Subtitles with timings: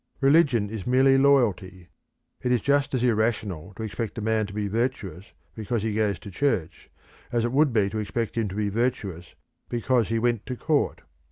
[0.19, 1.89] Religion is merely loyalty:
[2.41, 6.17] it is just as irrational to expect a man to be virtuous because he goes
[6.17, 6.89] to church,
[7.31, 9.35] as it would be to expect him to be virtuous
[9.69, 11.01] because he went to court.